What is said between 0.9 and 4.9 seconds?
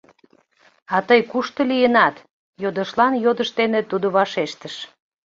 —А тый кушто лийынат?— йодышлан йодыш дене тудо вашештыш.